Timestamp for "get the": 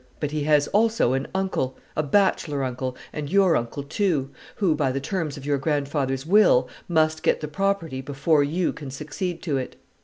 7.21-7.47